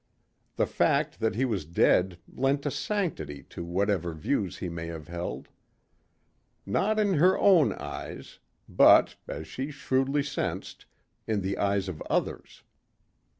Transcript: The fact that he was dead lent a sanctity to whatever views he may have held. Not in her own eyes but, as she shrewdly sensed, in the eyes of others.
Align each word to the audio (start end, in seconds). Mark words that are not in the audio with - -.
The 0.55 0.65
fact 0.65 1.19
that 1.19 1.35
he 1.35 1.45
was 1.45 1.63
dead 1.63 2.17
lent 2.27 2.65
a 2.65 2.71
sanctity 2.71 3.43
to 3.51 3.63
whatever 3.63 4.15
views 4.15 4.57
he 4.57 4.67
may 4.67 4.87
have 4.87 5.09
held. 5.09 5.47
Not 6.65 6.97
in 6.99 7.13
her 7.19 7.37
own 7.37 7.73
eyes 7.73 8.39
but, 8.67 9.15
as 9.27 9.45
she 9.45 9.69
shrewdly 9.69 10.23
sensed, 10.23 10.87
in 11.27 11.41
the 11.41 11.55
eyes 11.59 11.87
of 11.87 12.01
others. 12.09 12.63